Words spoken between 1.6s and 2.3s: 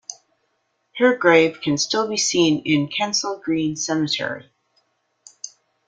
can still be